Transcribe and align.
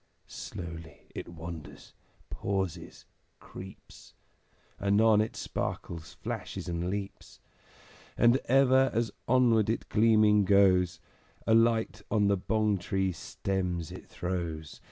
Slowly 0.25 1.09
it 1.13 1.27
wanders, 1.29 1.93
pauses, 2.31 3.05
creeps, 3.39 4.15
Anon 4.79 5.21
it 5.21 5.35
sparkles, 5.35 6.15
flashes, 6.15 6.67
and 6.67 6.89
leaps; 6.89 7.39
And 8.17 8.37
ever 8.45 8.89
as 8.95 9.11
onward 9.27 9.69
it 9.69 9.89
gleaming 9.89 10.43
goes 10.43 10.99
A 11.45 11.53
light 11.53 12.01
on 12.09 12.29
the 12.29 12.37
Bong 12.37 12.79
tree 12.79 13.11
stems 13.11 13.91
it 13.91 14.07
throws. 14.09 14.79